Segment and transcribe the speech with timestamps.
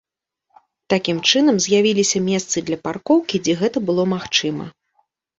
[0.91, 4.65] Такім чынам з'явіліся месцы для паркоўкі, дзе гэта было магчыма.